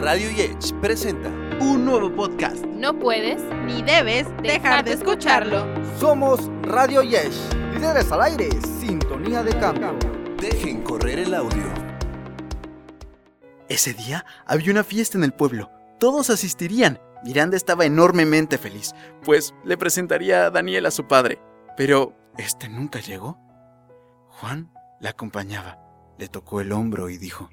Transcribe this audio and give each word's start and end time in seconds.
Radio 0.00 0.30
Yech 0.30 0.72
presenta 0.80 1.28
un 1.60 1.84
nuevo 1.84 2.10
podcast. 2.10 2.64
No 2.64 2.98
puedes 2.98 3.42
ni 3.66 3.82
debes 3.82 4.26
dejar 4.42 4.82
de 4.82 4.94
escucharlo. 4.94 5.66
Somos 5.98 6.50
Radio 6.62 7.02
Yesh, 7.02 7.36
líderes 7.74 8.10
al 8.10 8.22
aire, 8.22 8.48
sintonía 8.80 9.42
de 9.42 9.52
cambio. 9.58 9.90
Dejen 10.40 10.80
correr 10.80 11.18
el 11.18 11.34
audio. 11.34 11.64
Ese 13.68 13.92
día 13.92 14.24
había 14.46 14.72
una 14.72 14.84
fiesta 14.84 15.18
en 15.18 15.24
el 15.24 15.32
pueblo. 15.32 15.70
Todos 15.98 16.30
asistirían. 16.30 16.98
Miranda 17.22 17.58
estaba 17.58 17.84
enormemente 17.84 18.56
feliz, 18.56 18.94
pues 19.22 19.54
le 19.64 19.76
presentaría 19.76 20.46
a 20.46 20.50
Daniel 20.50 20.86
a 20.86 20.90
su 20.92 21.06
padre. 21.08 21.38
Pero 21.76 22.16
este 22.38 22.70
nunca 22.70 23.00
llegó. 23.00 23.38
Juan 24.28 24.72
la 24.98 25.10
acompañaba, 25.10 25.78
le 26.16 26.28
tocó 26.28 26.62
el 26.62 26.72
hombro 26.72 27.10
y 27.10 27.18
dijo, 27.18 27.50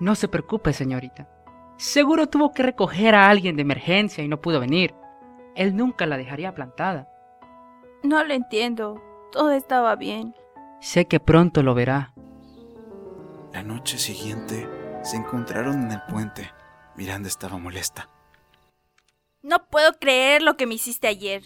No 0.00 0.14
se 0.14 0.28
preocupe, 0.28 0.72
señorita. 0.72 1.28
Seguro 1.76 2.26
tuvo 2.26 2.52
que 2.52 2.62
recoger 2.62 3.14
a 3.14 3.28
alguien 3.28 3.56
de 3.56 3.62
emergencia 3.62 4.24
y 4.24 4.28
no 4.28 4.40
pudo 4.40 4.60
venir. 4.60 4.94
Él 5.54 5.76
nunca 5.76 6.06
la 6.06 6.16
dejaría 6.16 6.54
plantada. 6.54 7.08
No 8.02 8.24
lo 8.24 8.32
entiendo. 8.34 9.00
Todo 9.30 9.52
estaba 9.52 9.94
bien. 9.96 10.34
Sé 10.80 11.06
que 11.06 11.20
pronto 11.20 11.62
lo 11.62 11.74
verá. 11.74 12.14
La 13.52 13.62
noche 13.62 13.98
siguiente 13.98 14.68
se 15.02 15.16
encontraron 15.16 15.82
en 15.82 15.92
el 15.92 16.02
puente. 16.08 16.50
Miranda 16.96 17.28
estaba 17.28 17.58
molesta. 17.58 18.08
No 19.42 19.66
puedo 19.70 19.92
creer 19.94 20.42
lo 20.42 20.56
que 20.56 20.66
me 20.66 20.74
hiciste 20.74 21.08
ayer. 21.08 21.42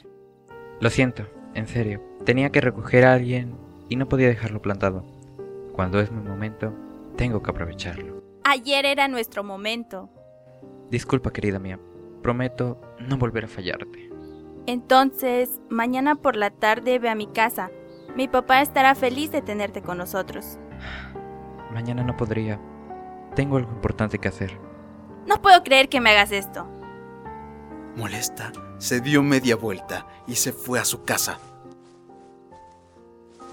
Lo 0.81 0.91
siento, 0.91 1.27
en 1.55 1.67
serio. 1.67 2.03
Tenía 2.25 2.51
que 2.51 2.61
recoger 2.61 3.05
a 3.05 3.15
alguien 3.15 3.57
y 3.89 3.97
no 3.97 4.09
podía 4.09 4.29
dejarlo 4.29 4.61
plantado. 4.63 5.05
Cuando 5.73 6.01
es 6.01 6.11
mi 6.11 6.21
momento, 6.21 6.73
tengo 7.17 7.43
que 7.43 7.51
aprovecharlo. 7.51 8.24
Ayer 8.45 8.85
era 8.85 9.09
nuestro 9.09 9.43
momento. 9.43 10.11
Disculpa, 10.91 11.33
querida 11.33 11.59
mía. 11.59 11.81
Prometo 12.23 12.79
no 13.01 13.17
volver 13.17 13.47
a 13.47 13.49
fallarte. 13.49 14.11
Entonces, 14.67 15.61
mañana 15.71 16.15
por 16.15 16.37
la 16.37 16.51
tarde 16.51 16.99
ve 16.99 17.09
a 17.09 17.15
mi 17.15 17.27
casa. 17.27 17.71
Mi 18.15 18.29
papá 18.29 18.61
estará 18.61 18.95
feliz 18.95 19.33
de 19.33 19.41
tenerte 19.41 19.83
con 19.83 19.99
nosotros. 19.99 20.59
Mañana 21.73 22.05
no 22.05 22.17
podría. 22.17 22.61
Tengo 23.35 23.57
algo 23.57 23.73
importante 23.73 24.19
que 24.19 24.29
hacer. 24.29 24.59
No 25.27 25.41
puedo 25.41 25.63
creer 25.63 25.89
que 25.89 26.01
me 26.01 26.11
hagas 26.11 26.31
esto. 26.31 26.69
Molesta, 27.97 28.53
se 28.79 29.01
dio 29.01 29.23
media 29.23 29.57
vuelta 29.57 30.07
y 30.27 30.35
se 30.35 30.53
fue 30.53 30.79
a 30.79 30.85
su 30.85 31.05
casa. 31.05 31.39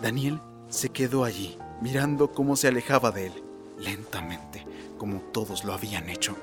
Daniel 0.02 0.42
se 0.68 0.90
quedó 0.90 1.24
allí, 1.24 1.58
mirando 1.82 2.32
cómo 2.32 2.56
se 2.56 2.68
alejaba 2.68 3.12
de 3.12 3.28
él, 3.28 3.44
lentamente, 3.78 4.66
como 5.02 5.20
todos 5.20 5.66
lo 5.66 5.74
habían 5.74 6.10
hecho. 6.10 6.36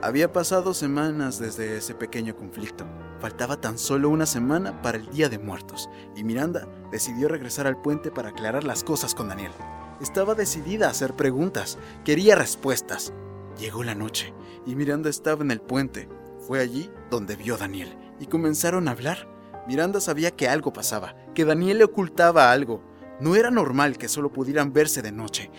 Había 0.00 0.32
pasado 0.32 0.72
semanas 0.72 1.38
desde 1.38 1.76
ese 1.76 1.94
pequeño 1.94 2.34
conflicto. 2.34 2.86
Faltaba 3.20 3.60
tan 3.60 3.76
solo 3.76 4.08
una 4.08 4.24
semana 4.24 4.80
para 4.80 4.96
el 4.96 5.10
Día 5.10 5.28
de 5.28 5.38
Muertos, 5.38 5.90
y 6.16 6.24
Miranda 6.24 6.66
decidió 6.90 7.28
regresar 7.28 7.66
al 7.66 7.82
puente 7.82 8.10
para 8.10 8.30
aclarar 8.30 8.64
las 8.64 8.82
cosas 8.82 9.14
con 9.14 9.28
Daniel. 9.28 9.52
Estaba 10.00 10.34
decidida 10.34 10.86
a 10.86 10.90
hacer 10.92 11.12
preguntas, 11.12 11.76
quería 12.02 12.34
respuestas. 12.34 13.12
Llegó 13.58 13.82
la 13.82 13.94
noche, 13.94 14.32
y 14.64 14.74
Miranda 14.74 15.10
estaba 15.10 15.42
en 15.42 15.50
el 15.50 15.60
puente. 15.60 16.08
Fue 16.38 16.60
allí 16.60 16.90
donde 17.10 17.36
vio 17.36 17.56
a 17.56 17.58
Daniel, 17.58 17.94
y 18.20 18.24
comenzaron 18.24 18.88
a 18.88 18.92
hablar. 18.92 19.28
Miranda 19.68 20.00
sabía 20.00 20.30
que 20.30 20.48
algo 20.48 20.72
pasaba, 20.72 21.14
que 21.34 21.44
Daniel 21.44 21.76
le 21.76 21.84
ocultaba 21.84 22.50
algo. 22.52 22.82
No 23.20 23.36
era 23.36 23.50
normal 23.50 23.98
que 23.98 24.08
solo 24.08 24.32
pudieran 24.32 24.72
verse 24.72 25.02
de 25.02 25.12
noche. 25.12 25.50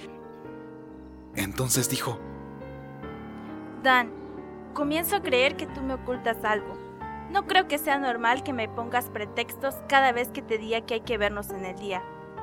Entonces 1.35 1.89
dijo, 1.89 2.19
Dan, 3.83 4.11
comienzo 4.73 5.17
a 5.17 5.21
creer 5.21 5.57
que 5.57 5.67
tú 5.67 5.81
me 5.81 5.95
ocultas 5.95 6.43
algo. 6.45 6.77
No 7.29 7.47
creo 7.47 7.67
que 7.67 7.77
sea 7.77 7.97
normal 7.97 8.43
que 8.43 8.53
me 8.53 8.69
pongas 8.69 9.09
pretextos 9.09 9.75
cada 9.89 10.11
vez 10.11 10.29
que 10.29 10.41
te 10.41 10.57
diga 10.57 10.81
que 10.81 10.95
hay 10.95 11.01
que 11.01 11.17
vernos 11.17 11.49
en 11.49 11.65
el 11.65 11.77
día. 11.77 12.01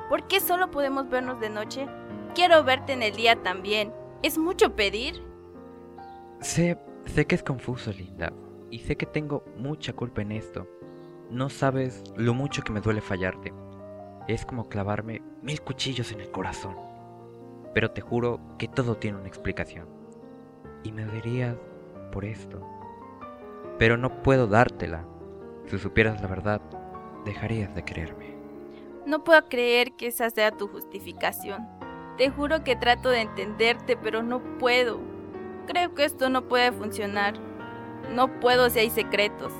¿Por 0.09 0.27
qué 0.27 0.39
solo 0.39 0.69
podemos 0.69 1.09
vernos 1.09 1.39
de 1.39 1.49
noche? 1.49 1.87
Quiero 2.35 2.63
verte 2.63 2.93
en 2.93 3.01
el 3.01 3.15
día 3.15 3.41
también. 3.41 3.93
¿Es 4.21 4.37
mucho 4.37 4.75
pedir? 4.75 5.23
Sé, 6.41 6.77
sé 7.05 7.25
que 7.25 7.35
es 7.35 7.43
confuso, 7.43 7.91
Linda, 7.91 8.33
y 8.69 8.79
sé 8.79 8.97
que 8.97 9.05
tengo 9.05 9.43
mucha 9.57 9.93
culpa 9.93 10.21
en 10.21 10.33
esto. 10.33 10.67
No 11.29 11.49
sabes 11.49 12.03
lo 12.17 12.33
mucho 12.33 12.61
que 12.61 12.73
me 12.73 12.81
duele 12.81 13.01
fallarte. 13.01 13.53
Es 14.27 14.45
como 14.45 14.67
clavarme 14.67 15.21
mil 15.41 15.61
cuchillos 15.61 16.11
en 16.11 16.19
el 16.21 16.29
corazón. 16.29 16.75
Pero 17.73 17.91
te 17.91 18.01
juro 18.01 18.39
que 18.57 18.67
todo 18.67 18.95
tiene 18.95 19.17
una 19.17 19.27
explicación. 19.27 19.87
Y 20.83 20.91
me 20.91 21.05
odiarías 21.05 21.55
por 22.11 22.25
esto. 22.25 22.61
Pero 23.77 23.97
no 23.97 24.21
puedo 24.23 24.47
dártela. 24.47 25.05
Si 25.67 25.77
supieras 25.79 26.21
la 26.21 26.27
verdad, 26.27 26.61
dejarías 27.25 27.73
de 27.73 27.83
quererme. 27.83 28.35
No 29.05 29.23
puedo 29.23 29.47
creer 29.47 29.93
que 29.93 30.07
esa 30.07 30.29
sea 30.29 30.51
tu 30.51 30.67
justificación. 30.67 31.67
Te 32.17 32.29
juro 32.29 32.63
que 32.63 32.75
trato 32.75 33.09
de 33.09 33.21
entenderte, 33.21 33.97
pero 33.97 34.21
no 34.21 34.41
puedo. 34.57 34.99
Creo 35.65 35.95
que 35.95 36.05
esto 36.05 36.29
no 36.29 36.47
puede 36.47 36.71
funcionar. 36.71 37.35
No 38.13 38.39
puedo 38.39 38.69
si 38.69 38.79
hay 38.79 38.89
secretos. 38.89 39.53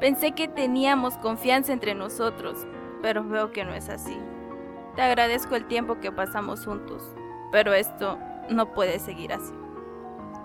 Pensé 0.00 0.32
que 0.32 0.48
teníamos 0.48 1.16
confianza 1.18 1.72
entre 1.72 1.94
nosotros, 1.94 2.66
pero 3.00 3.24
veo 3.24 3.50
que 3.52 3.64
no 3.64 3.74
es 3.74 3.88
así. 3.88 4.18
Te 4.94 5.02
agradezco 5.02 5.56
el 5.56 5.66
tiempo 5.66 6.00
que 6.00 6.12
pasamos 6.12 6.64
juntos, 6.64 7.14
pero 7.50 7.74
esto 7.74 8.18
no 8.50 8.72
puede 8.72 8.98
seguir 8.98 9.32
así. 9.32 9.52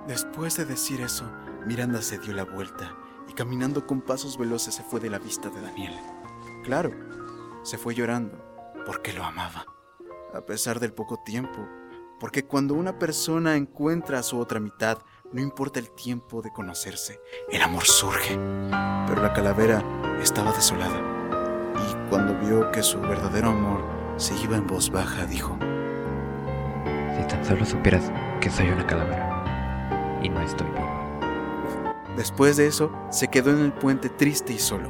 Después 0.07 0.57
de 0.57 0.65
decir 0.65 1.01
eso, 1.01 1.31
Miranda 1.65 2.01
se 2.01 2.17
dio 2.17 2.33
la 2.33 2.43
vuelta 2.43 2.95
y 3.29 3.33
caminando 3.33 3.85
con 3.85 4.01
pasos 4.01 4.37
veloces 4.37 4.75
se 4.75 4.83
fue 4.83 4.99
de 4.99 5.09
la 5.09 5.19
vista 5.19 5.49
de 5.49 5.61
Daniel. 5.61 5.93
Claro, 6.63 6.91
se 7.63 7.77
fue 7.77 7.93
llorando 7.93 8.37
porque 8.85 9.13
lo 9.13 9.23
amaba, 9.23 9.65
a 10.33 10.41
pesar 10.41 10.79
del 10.79 10.93
poco 10.93 11.17
tiempo, 11.23 11.67
porque 12.19 12.45
cuando 12.45 12.73
una 12.73 12.99
persona 12.99 13.55
encuentra 13.55 14.19
a 14.19 14.23
su 14.23 14.39
otra 14.39 14.59
mitad, 14.59 14.99
no 15.31 15.41
importa 15.41 15.79
el 15.79 15.91
tiempo 15.91 16.41
de 16.41 16.51
conocerse, 16.51 17.19
el 17.49 17.61
amor 17.61 17.85
surge. 17.85 18.35
Pero 19.07 19.21
la 19.21 19.33
calavera 19.33 19.83
estaba 20.21 20.51
desolada 20.51 20.99
y 21.75 22.09
cuando 22.09 22.37
vio 22.39 22.71
que 22.71 22.83
su 22.83 22.99
verdadero 22.99 23.49
amor 23.49 23.83
se 24.17 24.35
iba 24.35 24.57
en 24.57 24.67
voz 24.67 24.91
baja, 24.91 25.25
dijo, 25.25 25.57
Si 27.21 27.27
tan 27.27 27.45
solo 27.45 27.63
supieras 27.65 28.11
que 28.39 28.49
soy 28.49 28.69
una 28.69 28.87
calavera 28.87 30.19
y 30.23 30.29
no 30.29 30.41
estoy 30.41 30.65
vivo. 30.71 31.19
Después 32.17 32.57
de 32.57 32.65
eso, 32.65 32.91
se 33.11 33.27
quedó 33.27 33.51
en 33.51 33.59
el 33.59 33.73
puente 33.73 34.09
triste 34.09 34.53
y 34.53 34.57
solo. 34.57 34.89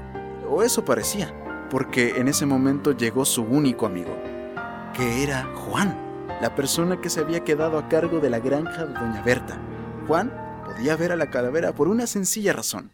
O 0.50 0.64
eso 0.64 0.86
parecía, 0.86 1.34
porque 1.69 2.12
en 2.12 2.30
ese 2.30 2.46
momento 2.46 2.94
llegó 2.94 3.25
su 3.25 3.44
único 3.44 3.86
amigo, 3.86 4.16
que 4.94 5.24
era 5.24 5.44
Juan, 5.56 5.97
la 6.42 6.56
persona 6.56 7.02
que 7.02 7.09
se 7.09 7.19
había 7.19 7.44
quedado 7.44 7.78
a 7.78 7.90
cargo 7.90 8.22
de 8.22 8.30
la 8.30 8.40
granja 8.40 8.86
de 8.86 8.94
Doña 8.94 9.22
Berta. 9.24 9.58
Juan 10.08 10.31
podía 10.63 10.96
ver 10.96 11.12
a 11.12 11.18
la 11.18 11.30
calavera 11.30 11.74
por 11.74 11.90
una 11.90 12.08
sencilla 12.08 12.53
razón, 12.53 12.92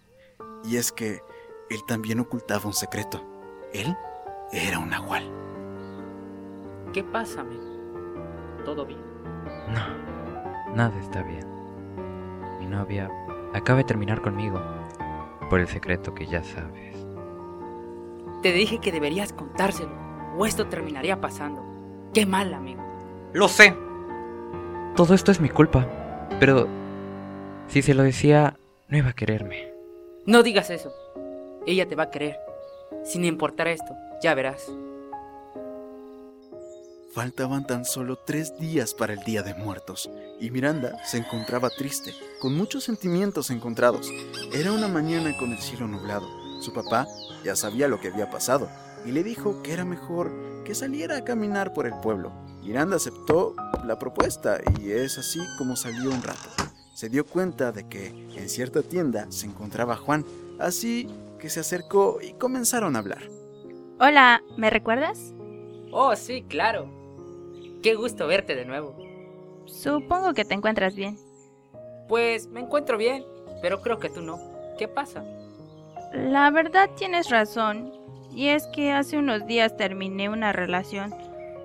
y 0.63 0.77
es 0.77 0.91
que 0.91 1.21
él 1.69 1.81
también 1.87 2.19
ocultaba 2.19 2.65
un 2.65 2.73
secreto. 2.73 3.23
Él 3.71 3.95
era 4.51 4.79
un 4.79 4.89
nahual. 4.89 5.29
¿Qué 6.91 7.03
pasa, 7.03 7.41
amigo? 7.41 7.61
¿Todo 8.65 8.83
bien? 8.83 9.06
No, 9.71 10.75
nada 10.75 10.97
está 10.99 11.21
bien. 11.23 11.45
Mi 12.59 12.65
novia 12.65 13.09
acaba 13.53 13.79
de 13.79 13.85
terminar 13.85 14.21
conmigo 14.21 14.61
por 15.49 15.59
el 15.59 15.67
secreto 15.67 16.13
que 16.13 16.25
ya 16.25 16.43
sabes. 16.43 16.95
Te 18.41 18.51
dije 18.51 18.79
que 18.79 18.91
deberías 18.91 19.33
contárselo, 19.33 19.91
o 20.37 20.45
esto 20.45 20.67
terminaría 20.67 21.19
pasando. 21.19 21.63
Qué 22.13 22.25
mal, 22.25 22.53
amigo. 22.53 22.81
Lo 23.33 23.47
sé. 23.47 23.75
Todo 24.95 25.13
esto 25.13 25.31
es 25.31 25.39
mi 25.39 25.49
culpa, 25.49 25.87
pero 26.39 26.67
si 27.67 27.81
se 27.81 27.93
lo 27.93 28.03
decía, 28.03 28.57
no 28.87 28.97
iba 28.97 29.09
a 29.09 29.13
quererme. 29.13 29.71
No 30.25 30.43
digas 30.43 30.69
eso. 30.69 30.91
Ella 31.65 31.87
te 31.87 31.95
va 31.95 32.03
a 32.03 32.11
querer. 32.11 32.37
Sin 33.03 33.25
importar 33.25 33.67
esto, 33.67 33.93
ya 34.21 34.33
verás. 34.33 34.71
Faltaban 37.17 37.65
tan 37.65 37.83
solo 37.83 38.15
tres 38.15 38.59
días 38.59 38.93
para 38.93 39.13
el 39.13 39.21
Día 39.21 39.41
de 39.41 39.55
Muertos, 39.55 40.07
y 40.39 40.51
Miranda 40.51 41.03
se 41.03 41.17
encontraba 41.17 41.71
triste, 41.71 42.13
con 42.39 42.55
muchos 42.55 42.83
sentimientos 42.83 43.49
encontrados. 43.49 44.11
Era 44.53 44.71
una 44.71 44.87
mañana 44.87 45.35
con 45.39 45.51
el 45.51 45.57
cielo 45.57 45.87
nublado. 45.87 46.27
Su 46.61 46.73
papá 46.73 47.07
ya 47.43 47.55
sabía 47.55 47.87
lo 47.87 47.99
que 47.99 48.09
había 48.09 48.29
pasado, 48.29 48.69
y 49.03 49.13
le 49.13 49.23
dijo 49.23 49.63
que 49.63 49.73
era 49.73 49.83
mejor 49.83 50.31
que 50.63 50.75
saliera 50.75 51.17
a 51.17 51.23
caminar 51.23 51.73
por 51.73 51.87
el 51.87 51.95
pueblo. 52.03 52.31
Miranda 52.61 52.97
aceptó 52.97 53.55
la 53.83 53.97
propuesta, 53.97 54.59
y 54.79 54.91
es 54.91 55.17
así 55.17 55.39
como 55.57 55.75
salió 55.75 56.11
un 56.11 56.21
rato. 56.21 56.49
Se 56.93 57.09
dio 57.09 57.25
cuenta 57.25 57.71
de 57.71 57.89
que 57.89 58.09
en 58.09 58.47
cierta 58.47 58.83
tienda 58.83 59.25
se 59.31 59.47
encontraba 59.47 59.95
Juan, 59.95 60.23
así 60.59 61.09
que 61.39 61.49
se 61.49 61.61
acercó 61.61 62.19
y 62.21 62.33
comenzaron 62.33 62.95
a 62.95 62.99
hablar. 62.99 63.23
Hola, 63.99 64.43
¿me 64.55 64.69
recuerdas? 64.69 65.33
Oh, 65.91 66.15
sí, 66.15 66.43
claro. 66.47 66.96
Qué 67.81 67.95
gusto 67.95 68.27
verte 68.27 68.55
de 68.55 68.65
nuevo. 68.65 68.95
Supongo 69.65 70.33
que 70.33 70.45
te 70.45 70.53
encuentras 70.53 70.95
bien. 70.95 71.17
Pues 72.07 72.47
me 72.47 72.61
encuentro 72.61 72.97
bien, 72.97 73.25
pero 73.61 73.81
creo 73.81 73.99
que 73.99 74.09
tú 74.09 74.21
no. 74.21 74.39
¿Qué 74.77 74.87
pasa? 74.87 75.23
La 76.13 76.49
verdad 76.51 76.89
tienes 76.95 77.29
razón. 77.29 77.91
Y 78.31 78.49
es 78.49 78.67
que 78.67 78.91
hace 78.91 79.17
unos 79.17 79.47
días 79.47 79.75
terminé 79.77 80.29
una 80.29 80.53
relación, 80.53 81.13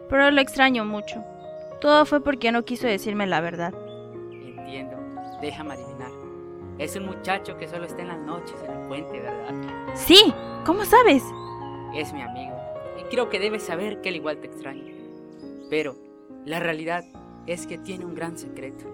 pero 0.08 0.30
lo 0.30 0.40
extraño 0.40 0.84
mucho. 0.84 1.22
Todo 1.80 2.06
fue 2.06 2.22
porque 2.22 2.52
no 2.52 2.64
quiso 2.64 2.86
decirme 2.86 3.26
la 3.26 3.40
verdad. 3.40 3.74
Entiendo. 4.32 4.96
Déjame 5.40 5.74
adivinar. 5.74 6.10
Es 6.78 6.96
un 6.96 7.06
muchacho 7.06 7.56
que 7.58 7.68
solo 7.68 7.84
está 7.84 8.02
en 8.02 8.08
las 8.08 8.18
noches 8.20 8.56
en 8.64 8.72
el 8.72 8.88
puente, 8.88 9.20
¿verdad? 9.20 9.54
Sí, 9.94 10.32
¿cómo 10.64 10.84
sabes? 10.84 11.22
Es 11.94 12.12
mi 12.12 12.22
amigo. 12.22 12.56
Y 13.00 13.04
creo 13.10 13.28
que 13.28 13.38
debes 13.38 13.64
saber 13.64 14.00
que 14.00 14.08
él 14.08 14.16
igual 14.16 14.38
te 14.38 14.46
extraña. 14.46 14.91
Pero 15.72 15.96
la 16.44 16.60
realidad 16.60 17.02
es 17.46 17.66
que 17.66 17.78
tiene 17.78 18.04
un 18.04 18.14
gran 18.14 18.36
secreto. 18.36 18.84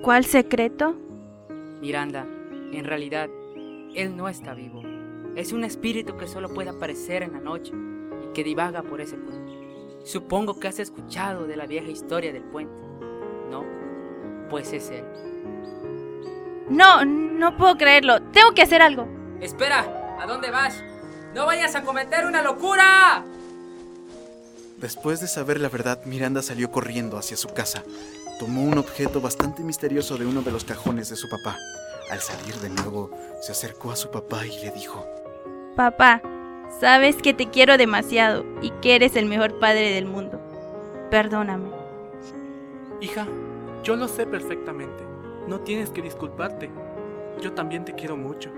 ¿Cuál 0.00 0.24
secreto? 0.24 0.94
Miranda, 1.80 2.24
en 2.70 2.84
realidad, 2.84 3.28
él 3.96 4.16
no 4.16 4.28
está 4.28 4.54
vivo. 4.54 4.80
Es 5.34 5.52
un 5.52 5.64
espíritu 5.64 6.16
que 6.16 6.28
solo 6.28 6.48
puede 6.54 6.70
aparecer 6.70 7.24
en 7.24 7.32
la 7.32 7.40
noche 7.40 7.72
y 8.22 8.32
que 8.32 8.44
divaga 8.44 8.82
por 8.82 9.00
ese 9.00 9.16
puente. 9.16 10.04
Supongo 10.04 10.60
que 10.60 10.68
has 10.68 10.78
escuchado 10.78 11.48
de 11.48 11.56
la 11.56 11.66
vieja 11.66 11.90
historia 11.90 12.32
del 12.32 12.44
puente. 12.44 12.80
¿No? 13.50 13.64
Pues 14.48 14.72
es 14.72 14.88
él. 14.90 15.04
No, 16.68 17.04
no 17.04 17.56
puedo 17.56 17.76
creerlo. 17.76 18.22
Tengo 18.30 18.52
que 18.54 18.62
hacer 18.62 18.82
algo. 18.82 19.08
Espera, 19.40 20.16
¿a 20.20 20.26
dónde 20.28 20.52
vas? 20.52 20.80
¡No 21.34 21.46
vayas 21.46 21.74
a 21.74 21.82
cometer 21.82 22.24
una 22.24 22.40
locura! 22.40 23.24
Después 24.80 25.20
de 25.20 25.28
saber 25.28 25.60
la 25.60 25.68
verdad, 25.68 26.00
Miranda 26.06 26.40
salió 26.40 26.70
corriendo 26.70 27.18
hacia 27.18 27.36
su 27.36 27.48
casa. 27.48 27.82
Tomó 28.38 28.64
un 28.64 28.78
objeto 28.78 29.20
bastante 29.20 29.62
misterioso 29.62 30.16
de 30.16 30.24
uno 30.24 30.40
de 30.40 30.50
los 30.50 30.64
cajones 30.64 31.10
de 31.10 31.16
su 31.16 31.28
papá. 31.28 31.58
Al 32.10 32.20
salir 32.20 32.54
de 32.56 32.70
nuevo, 32.70 33.10
se 33.42 33.52
acercó 33.52 33.92
a 33.92 33.96
su 33.96 34.10
papá 34.10 34.46
y 34.46 34.58
le 34.64 34.70
dijo, 34.70 35.06
Papá, 35.76 36.22
sabes 36.80 37.16
que 37.16 37.34
te 37.34 37.50
quiero 37.50 37.76
demasiado 37.76 38.42
y 38.62 38.70
que 38.80 38.94
eres 38.94 39.16
el 39.16 39.26
mejor 39.26 39.58
padre 39.58 39.92
del 39.92 40.06
mundo. 40.06 40.40
Perdóname. 41.10 41.68
Hija, 43.02 43.28
yo 43.84 43.96
lo 43.96 44.08
sé 44.08 44.26
perfectamente. 44.26 45.04
No 45.46 45.60
tienes 45.60 45.90
que 45.90 46.00
disculparte. 46.00 46.70
Yo 47.42 47.52
también 47.52 47.84
te 47.84 47.94
quiero 47.94 48.16
mucho. 48.16 48.50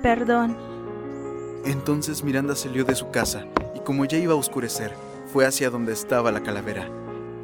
Perdón. 0.00 0.56
Entonces 1.64 2.22
Miranda 2.22 2.54
salió 2.54 2.84
de 2.84 2.94
su 2.94 3.10
casa 3.10 3.46
y 3.74 3.80
como 3.80 4.04
ya 4.04 4.18
iba 4.18 4.34
a 4.34 4.36
oscurecer, 4.36 4.94
fue 5.34 5.46
hacia 5.46 5.68
donde 5.68 5.92
estaba 5.92 6.30
la 6.30 6.44
calavera. 6.44 6.88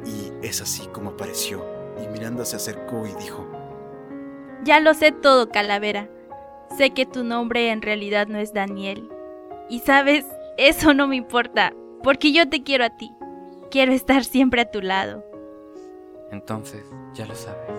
Y 0.05 0.47
es 0.47 0.61
así 0.61 0.87
como 0.93 1.09
apareció. 1.09 1.61
Y 2.01 2.07
Miranda 2.07 2.45
se 2.45 2.55
acercó 2.55 3.05
y 3.05 3.13
dijo, 3.21 3.45
Ya 4.63 4.79
lo 4.79 4.93
sé 4.93 5.11
todo, 5.11 5.49
calavera. 5.49 6.07
Sé 6.77 6.91
que 6.91 7.05
tu 7.05 7.25
nombre 7.25 7.69
en 7.69 7.81
realidad 7.81 8.27
no 8.27 8.37
es 8.37 8.53
Daniel. 8.53 9.09
Y 9.67 9.79
sabes, 9.79 10.25
eso 10.57 10.93
no 10.93 11.05
me 11.05 11.17
importa, 11.17 11.73
porque 12.01 12.31
yo 12.31 12.47
te 12.47 12.63
quiero 12.63 12.85
a 12.85 12.95
ti. 12.95 13.11
Quiero 13.69 13.91
estar 13.91 14.23
siempre 14.23 14.61
a 14.61 14.71
tu 14.71 14.81
lado. 14.81 15.25
Entonces, 16.31 16.85
ya 17.13 17.25
lo 17.25 17.35
sabes. 17.35 17.77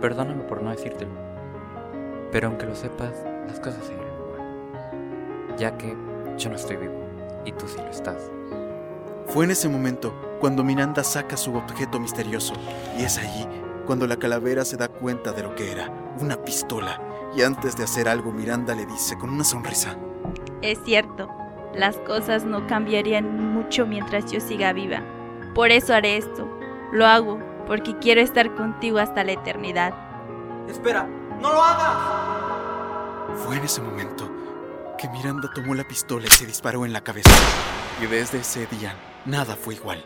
Perdóname 0.00 0.44
por 0.44 0.62
no 0.62 0.70
decírtelo. 0.70 1.10
Pero 2.30 2.46
aunque 2.46 2.66
lo 2.66 2.76
sepas, 2.76 3.24
las 3.48 3.58
cosas 3.58 3.84
seguirán 3.84 4.14
igual. 4.24 5.56
Ya 5.58 5.76
que 5.76 5.96
yo 6.38 6.48
no 6.48 6.54
estoy 6.54 6.76
vivo 6.76 6.94
y 7.44 7.50
tú 7.50 7.66
sí 7.66 7.78
lo 7.78 7.90
estás. 7.90 8.30
Fue 9.36 9.44
en 9.44 9.50
ese 9.50 9.68
momento 9.68 10.38
cuando 10.40 10.64
Miranda 10.64 11.04
saca 11.04 11.36
su 11.36 11.54
objeto 11.54 12.00
misterioso 12.00 12.54
y 12.98 13.04
es 13.04 13.18
allí 13.18 13.46
cuando 13.84 14.06
la 14.06 14.16
calavera 14.16 14.64
se 14.64 14.78
da 14.78 14.88
cuenta 14.88 15.32
de 15.32 15.42
lo 15.42 15.54
que 15.54 15.70
era, 15.70 15.92
una 16.20 16.42
pistola. 16.42 16.98
Y 17.36 17.42
antes 17.42 17.76
de 17.76 17.84
hacer 17.84 18.08
algo, 18.08 18.32
Miranda 18.32 18.74
le 18.74 18.86
dice 18.86 19.18
con 19.18 19.28
una 19.28 19.44
sonrisa, 19.44 19.94
Es 20.62 20.78
cierto, 20.86 21.28
las 21.74 21.98
cosas 21.98 22.46
no 22.46 22.66
cambiarían 22.66 23.52
mucho 23.52 23.86
mientras 23.86 24.32
yo 24.32 24.40
siga 24.40 24.72
viva. 24.72 25.02
Por 25.54 25.70
eso 25.70 25.92
haré 25.92 26.16
esto. 26.16 26.48
Lo 26.90 27.04
hago 27.04 27.38
porque 27.66 27.94
quiero 27.98 28.22
estar 28.22 28.54
contigo 28.54 28.96
hasta 28.96 29.22
la 29.22 29.32
eternidad. 29.32 29.92
Espera, 30.66 31.06
no 31.42 31.52
lo 31.52 31.62
hagas. 31.62 33.38
Fue 33.44 33.58
en 33.58 33.64
ese 33.64 33.82
momento 33.82 34.30
que 34.96 35.10
Miranda 35.10 35.50
tomó 35.54 35.74
la 35.74 35.84
pistola 35.86 36.24
y 36.24 36.30
se 36.30 36.46
disparó 36.46 36.86
en 36.86 36.94
la 36.94 37.02
cabeza. 37.02 37.28
Y 38.00 38.06
desde 38.06 38.38
ese 38.38 38.66
día, 38.68 38.96
nada 39.26 39.56
fue 39.56 39.74
igual. 39.74 40.04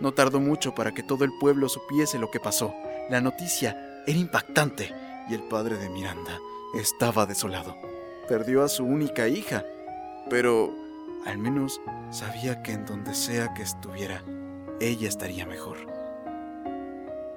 No 0.00 0.12
tardó 0.12 0.40
mucho 0.40 0.74
para 0.74 0.92
que 0.92 1.02
todo 1.02 1.24
el 1.24 1.32
pueblo 1.38 1.68
supiese 1.68 2.18
lo 2.18 2.30
que 2.30 2.40
pasó. 2.40 2.74
La 3.08 3.20
noticia 3.20 4.02
era 4.06 4.18
impactante 4.18 4.92
y 5.28 5.34
el 5.34 5.42
padre 5.44 5.76
de 5.76 5.88
Miranda 5.88 6.38
estaba 6.74 7.26
desolado. 7.26 7.76
Perdió 8.28 8.62
a 8.62 8.68
su 8.68 8.84
única 8.84 9.28
hija, 9.28 9.64
pero 10.28 10.74
al 11.24 11.38
menos 11.38 11.80
sabía 12.10 12.62
que 12.62 12.72
en 12.72 12.84
donde 12.84 13.14
sea 13.14 13.54
que 13.54 13.62
estuviera, 13.62 14.22
ella 14.80 15.08
estaría 15.08 15.46
mejor. 15.46 15.78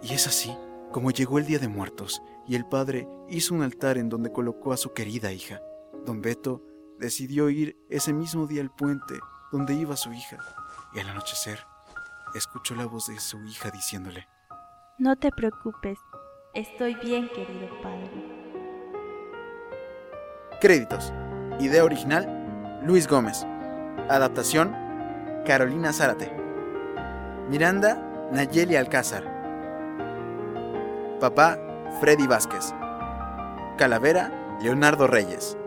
Y 0.01 0.13
es 0.13 0.27
así 0.27 0.55
como 0.91 1.11
llegó 1.11 1.37
el 1.37 1.45
Día 1.45 1.59
de 1.59 1.67
Muertos 1.67 2.21
y 2.47 2.55
el 2.55 2.65
padre 2.65 3.07
hizo 3.29 3.53
un 3.53 3.61
altar 3.61 3.97
en 3.97 4.09
donde 4.09 4.31
colocó 4.31 4.73
a 4.73 4.77
su 4.77 4.93
querida 4.93 5.31
hija. 5.31 5.61
Don 6.05 6.21
Beto 6.21 6.63
decidió 6.97 7.49
ir 7.49 7.77
ese 7.89 8.11
mismo 8.11 8.47
día 8.47 8.61
al 8.61 8.73
puente 8.75 9.13
donde 9.51 9.75
iba 9.75 9.95
su 9.95 10.11
hija 10.11 10.58
y 10.93 10.99
al 10.99 11.09
anochecer 11.09 11.65
escuchó 12.35 12.75
la 12.75 12.85
voz 12.85 13.07
de 13.07 13.19
su 13.19 13.43
hija 13.45 13.71
diciéndole, 13.71 14.27
No 14.97 15.15
te 15.15 15.31
preocupes, 15.31 15.97
estoy 16.53 16.95
bien, 16.95 17.29
querido 17.29 17.69
padre. 17.81 18.39
Créditos. 20.61 21.13
Idea 21.59 21.83
original, 21.83 22.81
Luis 22.83 23.07
Gómez. 23.07 23.45
Adaptación, 24.09 24.75
Carolina 25.45 25.93
Zárate. 25.93 26.31
Miranda, 27.49 28.29
Nayeli 28.31 28.75
Alcázar. 28.75 29.23
Papá, 31.19 31.57
Freddy 31.99 32.27
Vázquez. 32.27 32.73
Calavera, 33.77 34.57
Leonardo 34.61 35.07
Reyes. 35.07 35.57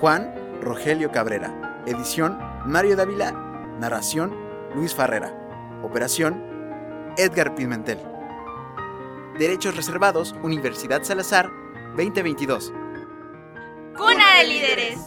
Juan, 0.00 0.34
Rogelio 0.60 1.10
Cabrera. 1.10 1.82
Edición, 1.86 2.38
Mario 2.66 2.96
Dávila. 2.96 3.53
Narración, 3.78 4.34
Luis 4.74 4.94
Farrera. 4.94 5.32
Operación, 5.82 7.12
Edgar 7.16 7.54
Pimentel. 7.54 7.98
Derechos 9.38 9.76
reservados, 9.76 10.34
Universidad 10.42 11.02
Salazar, 11.02 11.50
2022. 11.96 12.72
Cuna 13.96 14.38
de 14.38 14.44
líderes. 14.44 14.98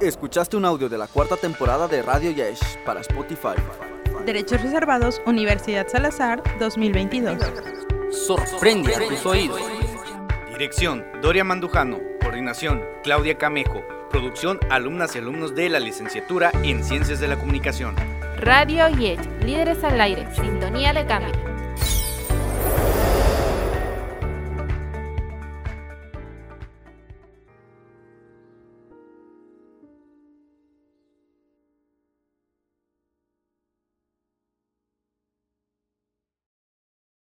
Escuchaste 0.00 0.56
un 0.56 0.64
audio 0.64 0.88
de 0.88 0.96
la 0.96 1.06
cuarta 1.06 1.36
temporada 1.36 1.86
de 1.86 2.00
Radio 2.00 2.30
Yesh 2.30 2.78
para 2.86 3.00
Spotify. 3.00 3.54
Derechos 4.24 4.62
reservados, 4.62 5.20
Universidad 5.26 5.88
Salazar 5.88 6.42
2022. 6.58 7.89
Sorprende 8.10 8.94
a 8.94 8.98
tus 8.98 9.24
oídos. 9.24 9.60
Dirección, 10.48 11.06
Doria 11.22 11.44
Mandujano. 11.44 12.00
Coordinación, 12.20 12.82
Claudia 13.04 13.38
Camejo. 13.38 13.82
Producción, 14.10 14.58
alumnas 14.68 15.14
y 15.14 15.18
alumnos 15.18 15.54
de 15.54 15.68
la 15.68 15.78
licenciatura 15.78 16.50
en 16.64 16.82
Ciencias 16.82 17.20
de 17.20 17.28
la 17.28 17.38
Comunicación. 17.38 17.94
Radio 18.36 18.88
Yech, 18.88 19.20
líderes 19.44 19.84
al 19.84 20.00
aire, 20.00 20.26
sintonía 20.34 20.92
de 20.92 21.06
cambio. 21.06 21.49